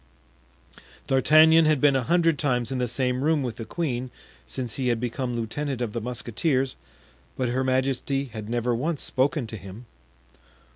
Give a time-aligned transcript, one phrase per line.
[1.05, 4.09] D'Artagnan had been a hundred times in the same room with the queen
[4.47, 6.75] since he had become lieutenant of the musketeers,
[7.37, 9.85] but her majesty had never once spoken to him.